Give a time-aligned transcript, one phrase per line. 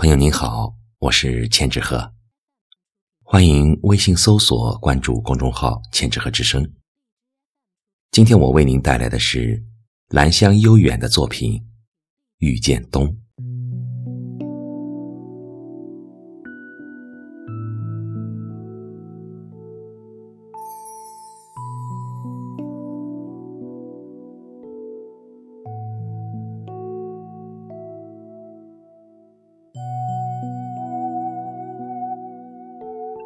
[0.00, 2.14] 朋友您好，我是千纸鹤，
[3.22, 6.66] 欢迎微信搜索关注公众号“千纸鹤之声”。
[8.10, 9.62] 今天我为您带来的是
[10.08, 11.52] 兰香悠远的作品
[12.38, 13.08] 《遇见冬》。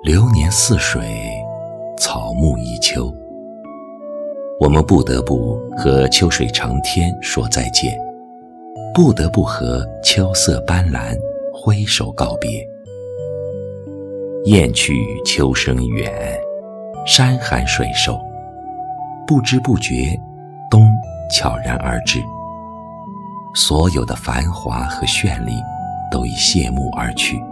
[0.04, 1.02] 流年似水，
[1.96, 3.10] 草木一秋。
[4.60, 7.98] 我们不得不和秋水长天说再见，
[8.92, 11.16] 不得不和秋色斑斓
[11.54, 12.62] 挥手告别。
[14.44, 14.94] 雁去
[15.24, 16.38] 秋声远，
[17.06, 18.20] 山寒水瘦，
[19.27, 20.20] 不知不觉，
[20.70, 20.86] 冬
[21.30, 22.20] 悄然而至。
[23.55, 25.55] 所有的繁华和绚丽，
[26.10, 27.42] 都已谢幕而去。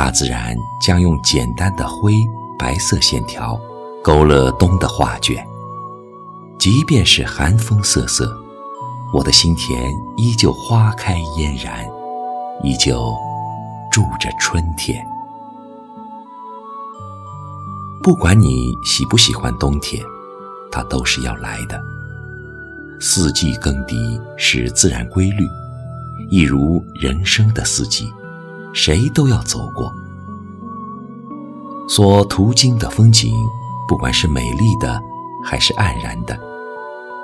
[0.00, 2.26] 大自然将用简单的灰
[2.58, 3.60] 白色线条
[4.02, 5.46] 勾勒冬的画卷，
[6.58, 8.34] 即便是寒风瑟瑟，
[9.12, 11.86] 我的心田依旧花开嫣然，
[12.62, 13.14] 依旧
[13.92, 15.06] 住着春天。
[18.02, 20.02] 不管你喜不喜欢冬天，
[20.72, 21.78] 它都是要来的。
[22.98, 25.46] 四季更迭是自然规律，
[26.30, 28.10] 一如人生的四季。
[28.72, 29.92] 谁都要走过，
[31.90, 33.34] 所途经的风景，
[33.88, 35.02] 不管是美丽的
[35.44, 36.38] 还是黯然的，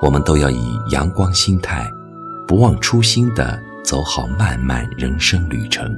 [0.01, 1.89] 我们都要以阳光心态，
[2.45, 5.89] 不忘初心的走好漫漫人生旅程。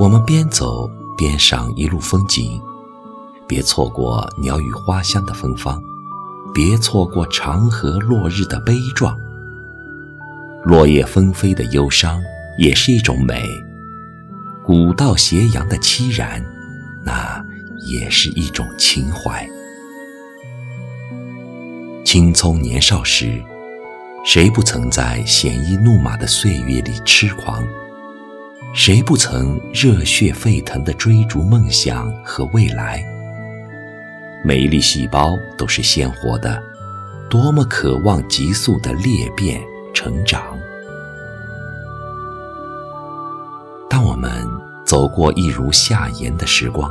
[0.00, 2.60] 我们边走边赏一路风景，
[3.46, 5.80] 别错过鸟语花香的芬芳，
[6.52, 9.16] 别错过长河落日的悲壮，
[10.64, 12.20] 落叶纷飞的忧伤。
[12.58, 13.46] 也是一种美，
[14.66, 16.44] 古道斜阳的凄然，
[17.04, 17.40] 那
[17.78, 19.48] 也是一种情怀。
[22.04, 23.40] 青葱年少时，
[24.24, 27.64] 谁不曾在鲜衣怒马的岁月里痴狂？
[28.74, 33.06] 谁不曾热血沸腾地追逐梦想和未来？
[34.44, 36.60] 每一粒细胞都是鲜活的，
[37.30, 39.60] 多么渴望急速的裂变
[39.94, 40.58] 成长。
[44.96, 46.90] 走过一如夏炎的时光，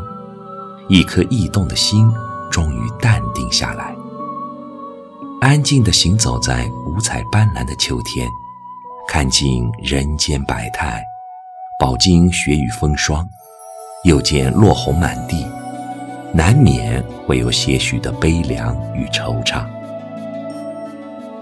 [0.89, 2.07] 一颗异动的心
[2.51, 3.95] 终于淡定下来，
[5.41, 8.29] 安静地行走在五彩斑斓的秋天，
[9.07, 11.03] 看尽人间百态，
[11.79, 13.27] 饱经雪雨风霜，
[14.03, 15.43] 又见落红满地，
[16.31, 19.65] 难免会有些许的悲凉与惆怅。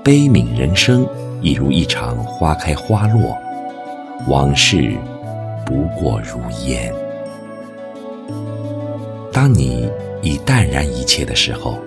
[0.01, 1.06] 悲悯人生，
[1.41, 3.38] 一如一场花开花落，
[4.30, 4.97] 往事。
[5.66, 6.94] 不过如烟。
[9.31, 9.90] 当你
[10.22, 11.78] 已淡然一切的时候，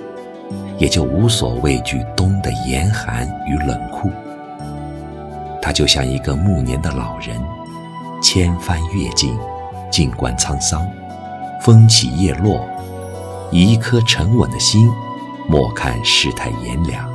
[0.79, 4.11] 也就无所畏惧冬的严寒与冷酷。
[5.63, 7.41] 他就像一个暮年的老人，
[8.23, 9.37] 千帆阅尽，
[9.91, 10.87] 静观沧桑，
[11.63, 12.61] 风起叶落，
[13.51, 14.89] 以一颗沉稳的心，
[15.49, 17.09] 莫看世态炎凉。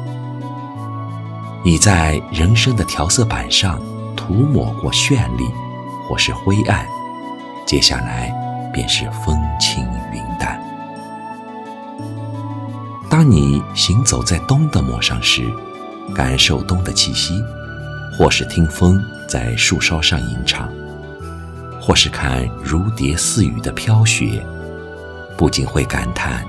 [1.64, 3.80] 你在人生的调色板上
[4.16, 5.46] 涂抹过绚丽。
[6.12, 6.86] 或是灰暗，
[7.66, 8.30] 接下来
[8.74, 10.62] 便是风轻云淡。
[13.10, 15.50] 当你行走在冬的陌上时，
[16.14, 17.42] 感受冬的气息，
[18.12, 20.70] 或是听风在树梢上吟唱，
[21.80, 24.46] 或是看如蝶似雨的飘雪，
[25.38, 26.46] 不禁会感叹：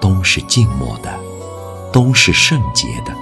[0.00, 1.12] 冬是静默的，
[1.92, 3.12] 冬是圣洁的，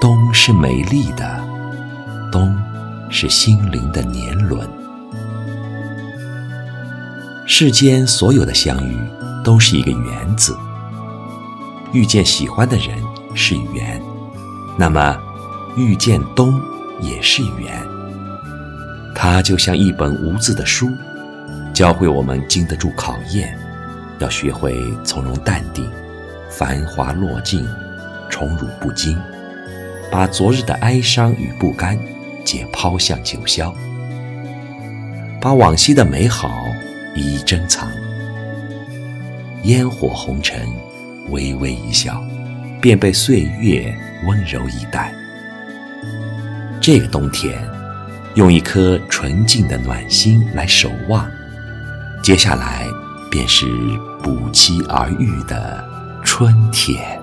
[0.00, 1.44] 冬是美丽的，
[2.30, 2.56] 冬。
[3.12, 4.59] 是心灵的年轮。
[7.52, 8.96] 世间所有的相遇
[9.42, 10.56] 都是一个缘字，
[11.92, 12.96] 遇见喜欢的人
[13.34, 14.00] 是缘，
[14.78, 15.20] 那么
[15.76, 16.62] 遇见冬
[17.00, 17.76] 也是缘。
[19.16, 20.88] 它就像一本无字的书，
[21.74, 23.58] 教会我们经得住考验，
[24.20, 25.84] 要学会从容淡定，
[26.48, 27.66] 繁华落尽，
[28.30, 29.20] 宠辱不惊，
[30.08, 31.98] 把昨日的哀伤与不甘。
[32.42, 33.72] 皆抛向九霄，
[35.40, 36.64] 把往昔的美好
[37.14, 37.90] 以珍藏。
[39.64, 40.66] 烟火红尘，
[41.28, 42.24] 微微一笑，
[42.80, 43.94] 便被岁月
[44.26, 45.14] 温柔以待。
[46.80, 47.62] 这个冬天，
[48.36, 51.30] 用一颗纯净的暖心来守望，
[52.22, 52.86] 接下来
[53.30, 53.66] 便是
[54.22, 55.86] 不期而遇的
[56.24, 57.19] 春天。